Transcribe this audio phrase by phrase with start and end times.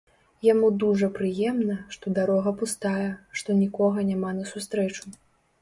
[0.45, 3.11] Яму дужа прыемна, што дарога пустая,
[3.41, 5.03] што нікога няма насустрэчу.